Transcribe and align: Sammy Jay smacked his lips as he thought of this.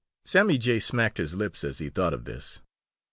Sammy 0.25 0.57
Jay 0.57 0.79
smacked 0.79 1.19
his 1.19 1.35
lips 1.35 1.63
as 1.63 1.77
he 1.77 1.89
thought 1.89 2.15
of 2.15 2.25
this. 2.25 2.59